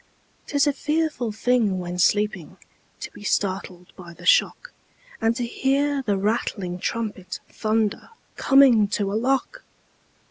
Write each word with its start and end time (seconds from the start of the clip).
'Tis 0.47 0.65
a 0.65 0.73
fearful 0.73 1.31
thing 1.31 1.77
when 1.77 1.99
sleeping 1.99 2.57
To 3.01 3.11
be 3.11 3.21
startled 3.21 3.93
by 3.95 4.13
the 4.15 4.25
shock, 4.25 4.73
And 5.21 5.35
to 5.35 5.45
hear 5.45 6.01
the 6.01 6.17
rattling 6.17 6.79
trumpet 6.79 7.39
Thunder, 7.49 8.09
"Coming 8.35 8.87
to 8.87 9.13
a 9.13 9.13
lock!" 9.13 9.63